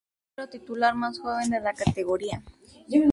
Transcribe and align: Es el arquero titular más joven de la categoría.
Es 0.01 0.07
el 0.07 0.43
arquero 0.45 0.63
titular 0.65 0.95
más 0.95 1.19
joven 1.19 1.51
de 1.51 1.59
la 1.59 1.75
categoría. 1.75 2.43